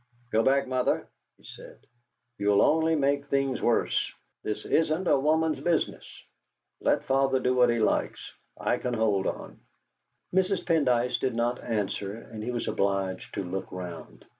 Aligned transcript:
"Go 0.31 0.41
back, 0.41 0.67
Mother!" 0.67 1.05
he 1.37 1.43
said. 1.43 1.77
"You'll 2.39 2.63
only 2.63 2.95
make 2.95 3.27
things 3.27 3.61
worse. 3.61 4.11
This 4.41 4.65
isn't 4.65 5.05
a 5.07 5.19
woman's 5.19 5.59
business. 5.59 6.03
Let 6.79 7.03
father 7.03 7.39
do 7.39 7.53
what 7.53 7.69
he 7.69 7.77
likes; 7.77 8.33
I 8.59 8.79
can 8.79 8.95
hold 8.95 9.27
on!" 9.27 9.59
Mrs. 10.33 10.65
Pendyce 10.65 11.19
did 11.19 11.35
not 11.35 11.61
answer, 11.63 12.13
and 12.15 12.41
he 12.43 12.49
was 12.49 12.67
obliged 12.67 13.35
to 13.35 13.43
look 13.43 13.71
round. 13.71 14.25